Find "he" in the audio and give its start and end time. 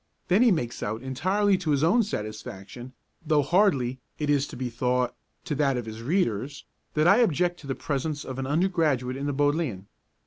0.41-0.49